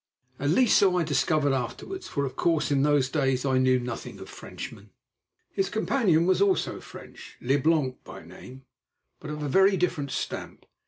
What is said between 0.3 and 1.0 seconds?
At least so